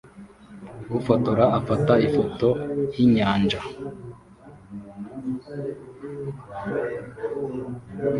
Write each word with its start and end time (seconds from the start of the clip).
Ufotora 0.97 1.45
afata 1.59 1.93
ifoto 2.07 2.47
yinyanja 2.95 3.59